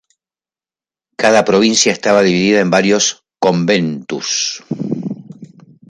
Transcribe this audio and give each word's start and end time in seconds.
Cada 1.21 1.45
provincia 1.45 1.91
estaba 1.91 2.23
dividida 2.23 2.59
en 2.59 2.71
varios 2.71 3.23
"conventus". 3.39 4.63